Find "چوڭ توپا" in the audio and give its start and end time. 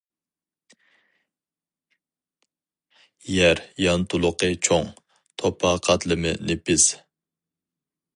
4.69-5.75